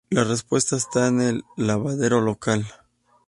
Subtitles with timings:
[0.09, 2.65] La respuesta está en el lavadero local.